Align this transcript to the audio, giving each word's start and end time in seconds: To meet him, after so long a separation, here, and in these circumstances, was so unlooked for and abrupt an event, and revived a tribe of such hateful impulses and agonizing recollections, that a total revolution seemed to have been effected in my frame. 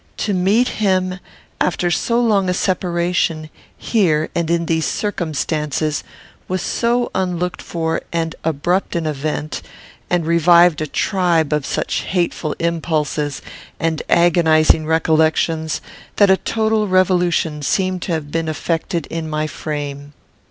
To 0.17 0.33
meet 0.33 0.67
him, 0.67 1.19
after 1.59 1.91
so 1.91 2.19
long 2.19 2.49
a 2.49 2.55
separation, 2.55 3.51
here, 3.77 4.29
and 4.33 4.49
in 4.49 4.65
these 4.65 4.87
circumstances, 4.87 6.03
was 6.47 6.63
so 6.63 7.11
unlooked 7.13 7.61
for 7.61 8.01
and 8.11 8.35
abrupt 8.43 8.95
an 8.95 9.05
event, 9.05 9.61
and 10.09 10.25
revived 10.25 10.81
a 10.81 10.87
tribe 10.87 11.53
of 11.53 11.67
such 11.67 11.97
hateful 11.97 12.55
impulses 12.57 13.43
and 13.79 14.01
agonizing 14.09 14.87
recollections, 14.87 15.81
that 16.15 16.31
a 16.31 16.37
total 16.37 16.87
revolution 16.87 17.61
seemed 17.61 18.01
to 18.01 18.11
have 18.11 18.31
been 18.31 18.49
effected 18.49 19.05
in 19.11 19.29
my 19.29 19.45
frame. 19.45 20.13